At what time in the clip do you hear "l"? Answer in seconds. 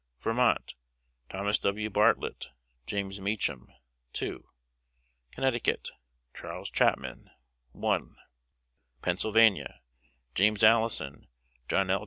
11.91-11.99